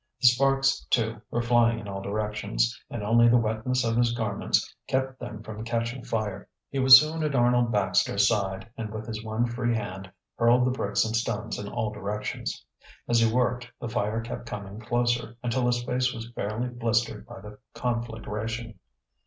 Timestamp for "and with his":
8.75-9.23